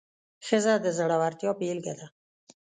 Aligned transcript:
ښځه 0.47 0.73
د 0.83 0.85
زړورتیا 0.97 1.51
بیلګه 1.59 1.93
ده. 1.99 2.07